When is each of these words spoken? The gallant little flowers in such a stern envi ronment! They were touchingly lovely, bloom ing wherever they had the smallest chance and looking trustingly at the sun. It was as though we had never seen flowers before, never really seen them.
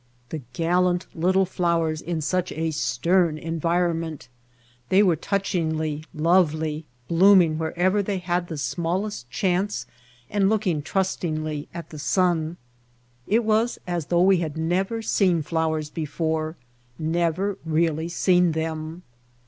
The 0.29 0.41
gallant 0.53 1.05
little 1.13 1.45
flowers 1.45 2.01
in 2.01 2.21
such 2.21 2.51
a 2.53 2.71
stern 2.71 3.37
envi 3.37 3.59
ronment! 3.59 4.29
They 4.89 5.03
were 5.03 5.15
touchingly 5.15 6.05
lovely, 6.11 6.85
bloom 7.07 7.43
ing 7.43 7.59
wherever 7.59 8.01
they 8.01 8.17
had 8.17 8.47
the 8.47 8.57
smallest 8.57 9.29
chance 9.29 9.85
and 10.27 10.49
looking 10.49 10.81
trustingly 10.81 11.67
at 11.71 11.91
the 11.91 11.99
sun. 11.99 12.57
It 13.27 13.43
was 13.43 13.77
as 13.85 14.07
though 14.07 14.23
we 14.23 14.37
had 14.37 14.57
never 14.57 15.03
seen 15.03 15.43
flowers 15.43 15.91
before, 15.91 16.55
never 16.97 17.59
really 17.63 18.09
seen 18.09 18.53
them. 18.53 19.03